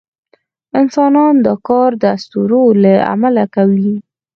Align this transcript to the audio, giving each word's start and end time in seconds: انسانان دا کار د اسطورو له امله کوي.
انسانان 0.81 1.35
دا 1.45 1.53
کار 1.67 1.89
د 2.01 2.03
اسطورو 2.15 2.63
له 2.83 2.93
امله 3.13 3.43
کوي. 3.55 3.93